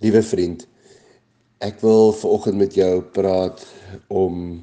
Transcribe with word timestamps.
Liewe 0.00 0.22
vriend, 0.24 0.62
ek 1.60 1.82
wil 1.84 2.14
vanoggend 2.16 2.56
met 2.56 2.72
jou 2.72 3.02
praat 3.12 3.60
om 4.08 4.62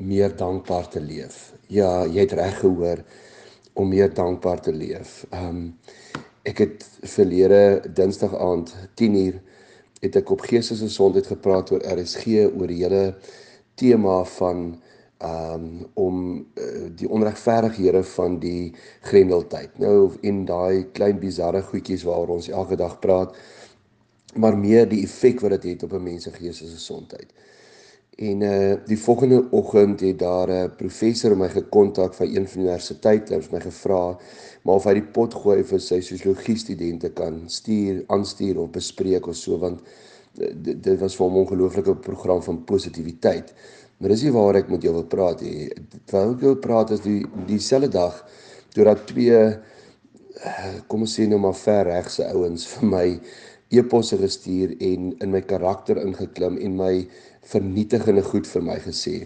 meer 0.00 0.32
dankbaar 0.32 0.88
te 0.88 1.02
leef. 1.04 1.50
Ja, 1.68 2.06
jy 2.08 2.24
het 2.24 2.32
reg 2.38 2.56
gehoor 2.62 3.02
om 3.76 3.92
meer 3.92 4.08
dankbaar 4.16 4.64
te 4.64 4.72
leef. 4.72 5.26
Um 5.28 5.76
ek 6.48 6.64
het 6.64 6.88
verlede 7.04 7.84
Dinsdag 7.92 8.32
aand 8.32 8.72
10uur 8.96 9.36
het 10.00 10.16
ek 10.24 10.32
op 10.32 10.48
geestesgesondheid 10.48 11.28
gepraat 11.34 11.76
oor 11.76 11.84
RSG 11.92 12.48
oor 12.48 12.72
die 12.72 12.80
hele 12.80 13.04
tema 13.76 14.22
van 14.40 14.66
um 15.20 15.70
om 16.00 16.22
uh, 16.40 16.88
die 16.96 17.12
onregverdighede 17.12 18.06
van 18.16 18.40
die 18.40 18.72
grendeltyd. 19.04 19.76
Nou 19.84 20.14
in 20.24 20.46
daai 20.48 20.88
klein 20.96 21.20
bizarre 21.20 21.60
goedjies 21.60 22.08
waaroor 22.08 22.38
ons 22.40 22.48
elke 22.48 22.80
dag 22.80 22.96
praat 23.04 23.36
maar 24.34 24.58
meer 24.58 24.88
die 24.88 25.02
effek 25.04 25.40
wat 25.40 25.50
dit 25.56 25.62
het, 25.62 25.80
het 25.80 25.82
op 25.82 25.98
'n 25.98 26.02
mens 26.02 26.24
se 26.24 26.32
gees 26.32 26.58
se 26.58 26.66
gesondheid. 26.66 27.32
En 28.16 28.40
uh 28.40 28.74
die 28.86 28.98
volgende 28.98 29.50
oggend 29.50 30.00
het 30.00 30.18
daar 30.18 30.48
'n 30.50 30.76
professor 30.76 31.36
my 31.36 31.48
gekontak 31.48 32.14
van 32.14 32.26
een 32.26 32.48
van 32.48 32.60
die 32.60 32.68
universiteite 32.68 33.34
en 33.34 33.42
my 33.50 33.60
gevra 33.60 34.18
maar 34.62 34.74
of 34.74 34.84
hy 34.84 34.94
die 34.94 35.10
pot 35.14 35.34
gooi 35.34 35.62
vir 35.64 35.80
sy 35.80 36.00
sosiologie 36.00 36.56
studente 36.56 37.10
kan 37.10 37.42
stuur, 37.50 38.04
aanstuur 38.06 38.58
of 38.58 38.70
bespreek 38.70 39.26
of 39.26 39.36
so 39.36 39.58
want 39.58 39.80
eh, 40.38 40.52
dit, 40.54 40.82
dit 40.82 40.98
was 41.00 41.16
vir 41.16 41.26
hom 41.26 41.34
'n 41.34 41.44
ongelooflike 41.44 41.94
program 41.94 42.42
van 42.42 42.64
positiwiteit. 42.64 43.54
Maar 43.98 44.08
dis 44.08 44.22
nie 44.22 44.32
waar 44.32 44.54
ek 44.54 44.68
met 44.68 44.82
jou 44.82 44.94
wil 44.94 45.04
praat 45.04 45.40
nie. 45.40 45.70
Terwyl 46.04 46.32
ek 46.34 46.40
wil 46.40 46.56
praat 46.56 46.90
is 46.90 47.00
die 47.00 47.26
dieselfde 47.46 47.88
dag 47.88 48.24
toe 48.74 48.84
dat 48.84 49.06
twee 49.06 49.36
eh, 49.36 50.74
kom 50.86 51.00
ons 51.00 51.18
sê 51.18 51.26
nou 51.28 51.38
maar 51.38 51.54
ver 51.54 51.84
regse 51.84 52.24
ouens 52.32 52.66
vir 52.66 52.88
my 52.88 53.20
e-posse 53.72 54.18
gestuur 54.20 54.76
en 54.80 55.12
in 55.24 55.32
my 55.32 55.40
karakter 55.48 56.00
ingeklim 56.02 56.58
en 56.60 56.76
my 56.76 56.92
vernietigende 57.52 58.22
goed 58.28 58.46
vir 58.48 58.66
my 58.68 58.78
gesê. 58.84 59.22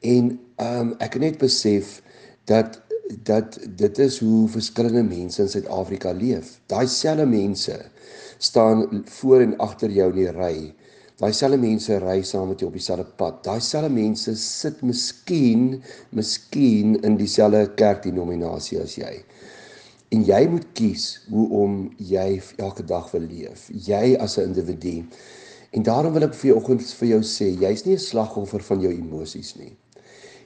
En 0.00 0.34
ehm 0.56 0.80
um, 0.80 0.94
ek 1.04 1.18
het 1.18 1.22
net 1.22 1.38
besef 1.42 2.00
dat 2.48 2.80
dat 3.24 3.58
dit 3.76 3.98
is 3.98 4.18
hoe 4.18 4.48
verskillende 4.48 5.02
mense 5.02 5.42
in 5.42 5.48
Suid-Afrika 5.48 6.12
leef. 6.16 6.58
Daai 6.72 6.86
selfde 6.88 7.26
mense 7.28 7.76
staan 8.38 9.04
voor 9.18 9.44
en 9.44 9.56
agter 9.58 9.92
jou 9.92 10.08
in 10.12 10.20
die 10.22 10.32
ry. 10.32 10.56
Daai 11.20 11.32
selfde 11.36 11.60
mense 11.60 11.98
ry 12.02 12.22
saam 12.26 12.48
met 12.50 12.64
jou 12.64 12.70
op 12.70 12.78
dieselfde 12.78 13.06
pad. 13.20 13.42
Daai 13.44 13.60
selfde 13.60 13.92
mense 13.92 14.34
sit 14.40 14.80
miskien, 14.82 15.82
miskien 16.16 16.96
in 17.04 17.18
dieselfde 17.20 17.66
kerkdenominasie 17.78 18.80
as 18.82 18.96
jy. 18.98 19.18
En 20.14 20.22
jy 20.22 20.44
moet 20.46 20.66
kies 20.78 21.04
hoe 21.32 21.44
om 21.58 21.78
jy 21.98 22.28
elke 22.62 22.84
dag 22.86 23.08
wil 23.10 23.24
leef. 23.26 23.66
Jy 23.72 24.14
as 24.22 24.36
'n 24.38 24.52
individu. 24.52 25.02
En 25.74 25.82
daarom 25.82 26.12
wil 26.12 26.22
ek 26.22 26.34
vir 26.34 26.48
jou 26.50 26.58
oggend 26.60 26.82
vir 27.00 27.08
jou 27.08 27.22
sê, 27.22 27.46
jy's 27.50 27.84
nie 27.84 27.94
'n 27.94 27.98
slagoffer 27.98 28.62
van 28.62 28.80
jou 28.80 28.92
emosies 28.92 29.56
nie. 29.56 29.76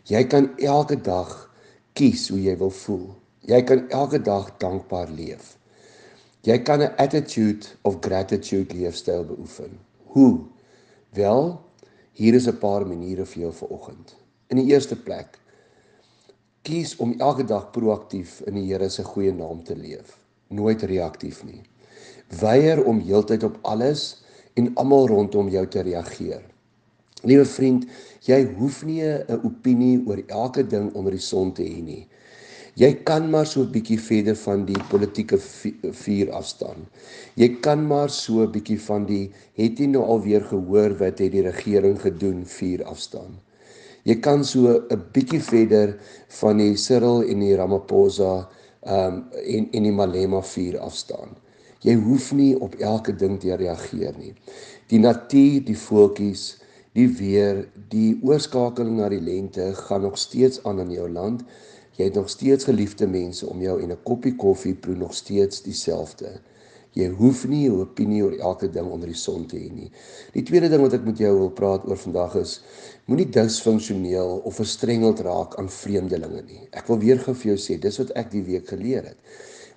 Jy 0.05 0.25
kan 0.25 0.57
elke 0.59 0.97
dag 0.97 1.51
kies 1.93 2.29
hoe 2.29 2.41
jy 2.41 2.57
wil 2.57 2.71
voel. 2.71 3.15
Jy 3.41 3.63
kan 3.63 3.89
elke 3.89 4.23
dag 4.23 4.57
dankbaar 4.59 5.11
leef. 5.11 5.59
Jy 6.43 6.59
kan 6.59 6.81
'n 6.81 6.95
attitude 6.97 7.67
of 7.83 8.01
gratitude 8.01 8.75
leefstyl 8.75 9.25
beoefen. 9.25 9.79
Hoe? 10.15 10.41
Wel, 11.13 11.61
hier 12.13 12.35
is 12.35 12.47
'n 12.49 12.59
paar 12.59 12.87
maniere 12.87 13.27
vir 13.27 13.43
jou 13.43 13.53
vir 13.53 13.69
oggend. 13.69 14.17
In 14.49 14.57
die 14.57 14.73
eerste 14.73 14.97
plek, 14.97 15.39
Kies 16.69 16.99
om 17.01 17.15
elke 17.17 17.47
dag 17.49 17.71
proaktief 17.73 18.43
in 18.45 18.59
die 18.59 18.67
Here 18.69 18.91
se 18.93 19.01
goeie 19.01 19.33
naam 19.33 19.63
te 19.65 19.73
leef, 19.73 20.19
nooit 20.53 20.83
reaktief 20.85 21.39
nie. 21.49 21.63
Weier 22.43 22.83
om 22.85 22.99
heeltyd 23.01 23.47
op 23.49 23.55
alles 23.71 24.03
en 24.61 24.75
almal 24.77 25.09
rondom 25.09 25.49
jou 25.49 25.63
te 25.73 25.87
reageer. 25.87 26.43
Liewe 27.25 27.47
vriend, 27.49 27.87
jy 28.29 28.43
hoef 28.59 28.83
nie 28.85 29.01
'n 29.01 29.41
opinie 29.49 30.05
oor 30.05 30.21
elke 30.27 30.63
ding 30.63 30.93
onder 30.93 31.17
die 31.17 31.25
son 31.31 31.55
te 31.55 31.65
hê 31.65 31.81
nie. 31.81 32.05
Jy 32.77 32.93
kan 33.03 33.31
maar 33.31 33.47
so 33.47 33.63
'n 33.63 33.73
bietjie 33.73 33.99
verder 33.99 34.37
van 34.37 34.67
die 34.67 34.83
politieke 34.91 35.39
vuur 36.05 36.33
afstaan. 36.33 36.87
Jy 37.35 37.49
kan 37.65 37.87
maar 37.87 38.11
so 38.11 38.45
'n 38.45 38.53
bietjie 38.53 38.81
van 38.81 39.07
die 39.07 39.33
het 39.55 39.79
jy 39.79 39.87
nou 39.87 40.05
alweer 40.05 40.45
gehoor 40.45 40.99
wat 40.99 41.19
het 41.19 41.33
die 41.33 41.49
regering 41.49 42.01
gedoen 42.01 42.45
vuur 42.45 42.85
afstaan. 42.85 43.41
Jy 44.05 44.21
kan 44.21 44.45
so 44.45 44.87
'n 44.91 45.03
bietjie 45.13 45.41
verder 45.41 45.99
van 46.41 46.59
die 46.59 46.77
Cyril 46.77 47.23
en 47.23 47.41
die 47.41 47.57
Ramaphosa 47.57 48.49
um, 48.87 49.25
en 49.33 49.69
en 49.73 49.83
die 49.83 49.93
Malema 49.93 50.43
vuur 50.43 50.79
afstaan. 50.79 51.37
Jy 51.83 51.95
hoef 51.95 52.33
nie 52.33 52.55
op 52.61 52.75
elke 52.75 53.15
ding 53.15 53.39
te 53.41 53.55
reageer 53.55 54.15
nie. 54.19 54.35
Die 54.91 54.99
natuur, 54.99 55.63
die 55.65 55.79
voeltjies, 55.79 56.59
die 56.93 57.07
weer, 57.21 57.69
die 57.93 58.19
oorskakeling 58.23 58.97
na 58.99 59.09
die 59.09 59.23
lente 59.23 59.71
gaan 59.75 60.03
nog 60.03 60.19
steeds 60.19 60.63
aan 60.65 60.81
in 60.81 60.91
jou 60.91 61.09
land. 61.11 61.45
Jy 61.99 62.05
het 62.11 62.15
nog 62.19 62.31
steeds 62.31 62.65
geliefde 62.65 63.07
mense 63.07 63.47
om 63.47 63.63
jou 63.63 63.81
en 63.83 63.93
'n 63.93 64.03
koppie 64.03 64.35
koffie 64.37 64.75
proe 64.75 64.97
nog 64.97 65.15
steeds 65.15 65.63
dieselfde. 65.63 66.41
Jy 66.97 67.09
hoef 67.19 67.45
nie 67.47 67.69
'n 67.69 67.81
opinie 67.81 68.23
oor 68.25 68.37
elke 68.39 68.69
ding 68.73 68.91
onder 68.91 69.09
die 69.09 69.17
son 69.17 69.47
te 69.47 69.57
hê 69.57 69.71
nie. 69.73 69.91
Die 70.33 70.43
tweede 70.43 70.69
ding 70.69 70.83
wat 70.83 70.95
ek 70.95 71.05
met 71.05 71.19
jou 71.19 71.39
wil 71.39 71.51
praat 71.51 71.85
oor 71.87 71.97
vandag 71.97 72.35
is 72.37 72.61
moenie 73.07 73.29
disfunksioneel 73.29 74.41
of 74.45 74.55
verstrengeld 74.55 75.21
raak 75.21 75.59
aan 75.59 75.69
vreemdelinge 75.69 76.43
nie. 76.43 76.69
Ek 76.73 76.87
wil 76.87 76.99
weer 76.99 77.19
gou 77.19 77.35
vir 77.35 77.55
jou 77.55 77.57
sê, 77.57 77.79
dis 77.81 77.99
wat 77.99 78.11
ek 78.17 78.31
die 78.31 78.43
week 78.43 78.69
geleer 78.69 79.05
het. 79.05 79.17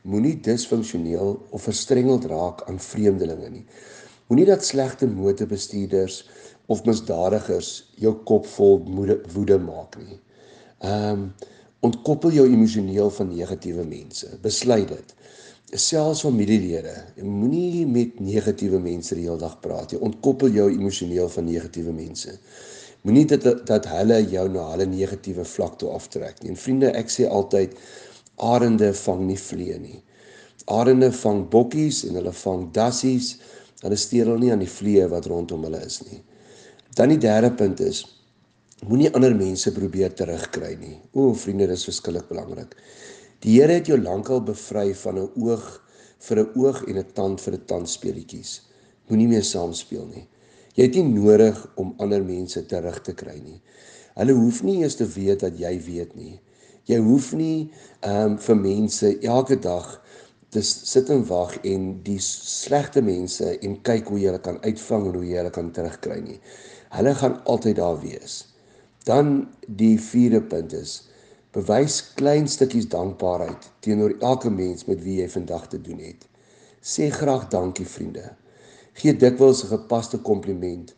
Moenie 0.04 0.40
disfunksioneel 0.42 1.40
of 1.52 1.62
verstrengeld 1.62 2.26
raak 2.26 2.64
aan 2.68 2.80
vreemdelinge 2.80 3.50
nie. 3.50 3.66
Moenie 4.28 4.46
dat 4.46 4.66
slegte 4.66 5.08
motorbestuurders 5.08 6.30
of 6.68 6.86
misdadigers 6.86 7.92
jou 8.00 8.14
kop 8.24 8.46
vol 8.46 8.80
woede 9.36 9.58
maak 9.60 9.98
nie. 9.98 10.20
Ehm 10.80 11.12
um, 11.12 11.34
ontkoppel 11.82 12.30
jou 12.30 12.44
emosioneel 12.46 13.10
van 13.10 13.32
negatiewe 13.34 13.84
mense. 13.84 14.28
Besluit 14.42 14.88
dit 14.88 15.14
selfs 15.78 16.22
familielede. 16.26 16.94
Moenie 17.24 17.86
met 17.88 18.20
negatiewe 18.20 18.80
mense 18.80 19.16
die 19.16 19.26
hele 19.28 19.40
dag 19.40 19.58
praat 19.64 19.94
nie. 19.94 20.02
Ontkoppel 20.04 20.52
jou 20.56 20.68
emosioneel 20.72 21.30
van 21.32 21.48
negatiewe 21.48 21.94
mense. 21.96 22.36
Moenie 23.08 23.26
dat 23.32 23.66
dat 23.68 23.88
hulle 23.90 24.20
jou 24.30 24.48
na 24.52 24.68
hulle 24.74 24.86
negatiewe 24.86 25.46
vlak 25.48 25.78
toe 25.82 25.90
aftrek 25.96 26.42
nie. 26.42 26.52
En 26.54 26.60
vriende, 26.60 26.92
ek 26.98 27.10
sê 27.10 27.28
altyd 27.28 27.78
arende 28.42 28.92
vang 29.04 29.26
nie 29.30 29.40
vlee 29.40 29.78
nie. 29.80 30.00
Arende 30.72 31.12
vang 31.22 31.46
bokkies 31.50 32.04
en 32.10 32.20
hulle 32.20 32.34
vang 32.44 32.68
dassies. 32.76 33.36
Hulle 33.82 33.98
steur 33.98 34.30
hulle 34.30 34.44
nie 34.44 34.52
aan 34.54 34.62
die 34.62 34.70
vlee 34.70 35.08
wat 35.10 35.30
rondom 35.32 35.64
hulle 35.66 35.82
is 35.86 36.02
nie. 36.06 36.22
Dan 36.98 37.14
die 37.14 37.22
derde 37.22 37.54
punt 37.56 37.80
is 37.82 38.04
moenie 38.90 39.12
ander 39.14 39.34
mense 39.38 39.72
probeer 39.74 40.14
terugkry 40.18 40.74
nie. 40.82 40.96
O, 41.14 41.32
vriende, 41.38 41.68
dis 41.70 41.86
verskillik 41.86 42.26
belangrik. 42.30 42.74
Die 43.42 43.56
Here 43.58 43.74
het 43.74 43.88
jou 43.90 43.98
lankal 43.98 44.44
bevry 44.46 44.92
van 44.94 45.18
'n 45.18 45.30
oog 45.42 45.66
vir 46.26 46.40
'n 46.40 46.52
oog 46.62 46.84
en 46.86 46.98
'n 46.98 47.14
tand 47.14 47.42
vir 47.42 47.54
'n 47.54 47.66
tand 47.66 47.90
speletjies. 47.90 48.62
Moenie 49.08 49.28
meer 49.28 49.44
saam 49.44 49.74
speel 49.74 50.06
nie. 50.06 50.28
Jy 50.76 50.84
het 50.84 50.96
nie 50.96 51.04
nodig 51.04 51.58
om 51.76 51.96
ander 51.98 52.24
mense 52.24 52.66
terug 52.66 53.02
te 53.02 53.14
kry 53.14 53.40
nie. 53.44 53.62
Hulle 54.16 54.34
hoef 54.34 54.64
nie 54.64 54.78
eers 54.82 54.96
te 54.96 55.08
weet 55.08 55.40
dat 55.40 55.58
jy 55.58 55.74
weet 55.86 56.16
nie. 56.16 56.40
Jy 56.86 56.98
hoef 56.98 57.34
nie 57.34 57.72
ehm 58.02 58.32
um, 58.32 58.38
vir 58.38 58.56
mense 58.56 59.20
elke 59.20 59.60
dag 59.60 60.02
te 60.50 60.62
sit 60.62 61.10
en 61.10 61.26
wag 61.26 61.58
en 61.64 62.04
die 62.04 62.20
slegte 62.20 63.02
mense 63.02 63.60
en 63.60 63.82
kyk 63.82 64.08
hoe 64.08 64.20
jy 64.20 64.26
hulle 64.26 64.42
kan 64.42 64.62
uitvang 64.62 65.08
en 65.08 65.14
hoe 65.16 65.26
jy 65.26 65.38
hulle 65.38 65.50
kan 65.50 65.72
terugkry 65.72 66.20
nie. 66.22 66.40
Hulle 66.90 67.16
gaan 67.16 67.44
altyd 67.46 67.76
daar 67.76 68.02
wees. 68.02 68.46
Dan 69.04 69.50
die 69.68 69.98
vierde 70.00 70.42
punt 70.42 70.74
is 70.74 71.11
Bewys 71.52 72.14
klein 72.16 72.46
stukkies 72.48 72.86
dankbaarheid 72.88 73.66
teenoor 73.84 74.14
elke 74.24 74.50
mens 74.50 74.86
met 74.88 75.02
wie 75.04 75.18
jy 75.20 75.26
vandag 75.34 75.66
te 75.68 75.82
doen 75.84 76.00
het. 76.00 76.24
Sê 76.80 77.10
graag 77.12 77.50
dankie 77.52 77.88
vriende. 77.92 78.24
Gee 79.02 79.12
dikwels 79.12 79.64
'n 79.64 79.74
gepaste 79.74 80.18
kompliment. 80.30 80.96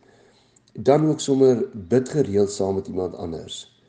Dan 0.73 1.09
ook 1.09 1.19
sommer 1.19 1.65
bid 1.73 2.09
gereeld 2.09 2.51
saam 2.51 2.75
met 2.75 2.87
iemand 2.87 3.15
anders. 3.15 3.81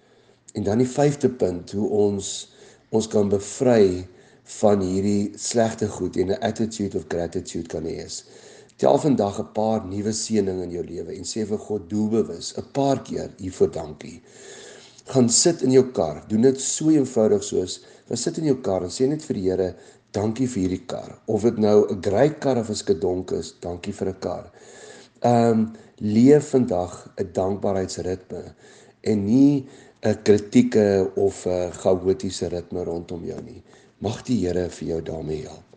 En 0.55 0.63
dan 0.63 0.79
die 0.79 0.89
vyfde 0.89 1.31
punt, 1.31 1.73
hoe 1.73 1.89
ons 1.89 2.53
ons 2.89 3.09
kan 3.09 3.29
bevry 3.29 4.09
van 4.43 4.81
hierdie 4.81 5.33
slegte 5.37 5.89
goed 5.89 6.17
en 6.17 6.31
'n 6.31 6.41
attitude 6.41 6.97
of 6.97 7.05
gratitude 7.09 7.69
kan 7.69 7.85
hê. 7.85 8.09
Tel 8.77 8.99
vandag 8.99 9.39
'n 9.39 9.53
paar 9.53 9.87
nuwe 9.87 10.13
seëninge 10.13 10.63
in 10.63 10.71
jou 10.71 10.85
lewe 10.85 11.13
en 11.13 11.25
sê 11.25 11.47
vir 11.47 11.59
God 11.59 11.91
doelbewus 11.91 12.57
'n 12.57 12.71
paar 12.73 13.03
keer 13.03 13.31
hiervoor 13.37 13.71
dankie 13.71 14.23
gaan 15.05 15.29
sit 15.29 15.63
in 15.63 15.71
jou 15.71 15.85
kar. 15.93 16.23
Doen 16.29 16.47
dit 16.49 16.61
so 16.61 16.91
eenvoudig 16.91 17.43
soos 17.45 17.81
gaan 18.09 18.21
sit 18.21 18.39
in 18.39 18.51
jou 18.51 18.59
kar 18.65 18.85
en 18.85 18.93
sê 18.93 19.09
net 19.09 19.25
vir 19.25 19.39
die 19.39 19.47
Here, 19.49 19.69
dankie 20.15 20.47
vir 20.47 20.63
hierdie 20.65 20.85
kar. 20.87 21.17
Of 21.27 21.43
dit 21.43 21.59
nou 21.59 21.87
'n 21.91 22.03
great 22.03 22.41
kar 22.41 22.59
of 22.59 22.71
'n 22.71 22.75
skedonk 22.75 23.33
is, 23.33 23.55
dankie 23.61 23.93
vir 23.93 24.09
'n 24.09 24.21
kar. 24.21 24.51
Ehm 25.23 25.51
um, 25.51 25.73
leef 26.01 26.51
vandag 26.51 27.09
'n 27.19 27.33
dankbaarheidsritme 27.33 28.55
en 29.03 29.25
nie 29.25 29.67
'n 30.03 30.23
kritieke 30.23 31.11
of 31.17 31.47
'n 31.47 31.73
chaotiese 31.73 32.49
ritme 32.49 32.85
rondom 32.85 33.25
jou 33.25 33.41
nie. 33.43 33.63
Mag 33.99 34.23
die 34.23 34.47
Here 34.47 34.69
vir 34.69 34.89
jou 34.89 35.03
daarmee 35.03 35.43
help. 35.43 35.74